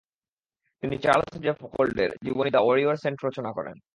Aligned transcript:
তিনি 0.83 0.95
Charles 0.97 1.33
de 1.41 1.51
ফকোল্ডের 1.61 2.11
জীবনী 2.23 2.49
দ্য 2.51 2.61
ওয়ারিয়র 2.63 2.95
সেন্ট 2.95 3.19
রচনা 3.25 3.51
করেন। 3.53 3.75